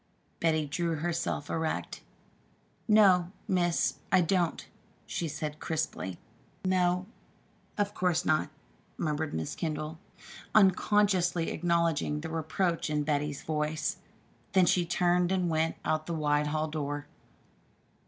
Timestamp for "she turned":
14.65-15.31